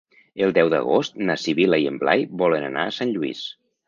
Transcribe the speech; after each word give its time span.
El 0.45 0.53
deu 0.57 0.69
d'agost 0.73 1.19
na 1.27 1.35
Sibil·la 1.41 1.79
i 1.83 1.85
en 1.89 1.99
Blai 2.05 2.23
volen 2.43 2.65
anar 2.71 2.87
a 2.87 2.95
Sant 3.01 3.13
Lluís. 3.19 3.43